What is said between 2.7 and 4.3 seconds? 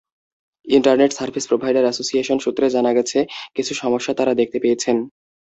জানা গেছে, কিছু সমস্যা